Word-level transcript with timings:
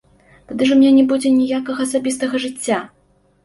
Тады 0.51 0.63
ж 0.69 0.73
у 0.75 0.77
мяне 0.79 0.93
не 0.95 1.03
будзе 1.11 1.35
ніякага 1.41 1.79
асабістага 1.89 2.35
жыцця! 2.51 2.85